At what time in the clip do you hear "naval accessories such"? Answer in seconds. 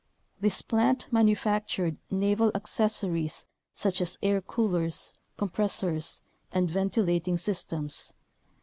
2.09-4.01